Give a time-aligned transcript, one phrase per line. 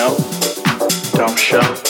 [0.00, 1.89] don't show.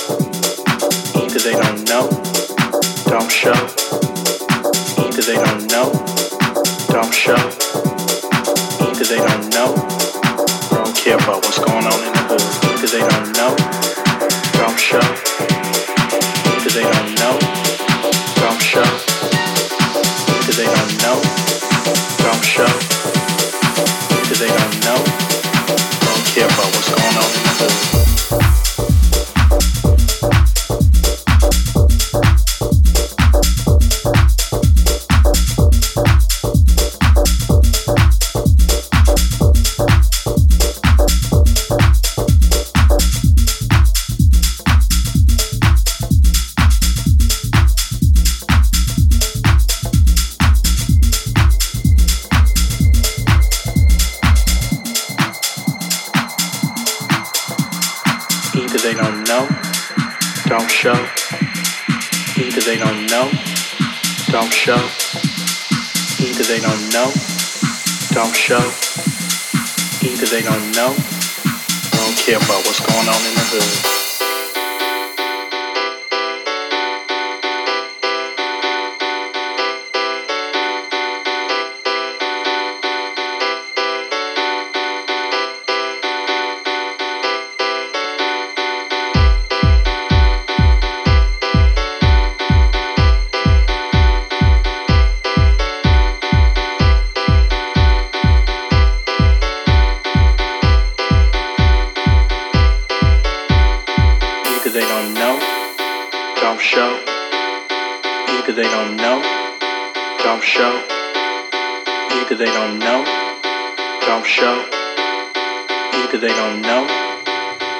[116.12, 116.88] Either they don't know,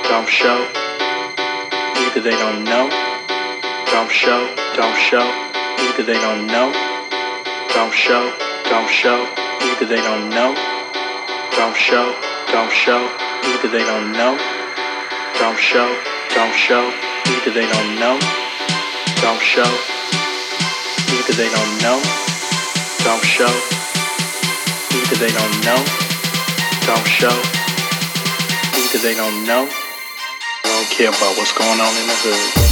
[0.07, 0.65] don't show.
[1.99, 2.89] Either they don't know,
[3.91, 4.47] don't show,
[4.77, 5.27] don't show.
[5.83, 6.71] Either they don't know,
[7.75, 8.33] don't show,
[8.71, 9.27] don't show.
[9.67, 10.55] Either they don't know,
[11.57, 12.15] don't show,
[12.53, 13.11] don't show.
[13.51, 14.39] Either they don't know,
[15.41, 15.91] don't show,
[16.31, 16.87] don't show.
[17.27, 18.17] Either they don't know,
[19.21, 19.67] don't show.
[21.19, 21.99] Either they don't know,
[23.03, 23.51] don't show.
[24.95, 25.83] Either they don't know,
[26.87, 27.60] don't show
[28.91, 29.67] because they don't know.
[30.65, 32.70] They don't care about what's going on in the hood.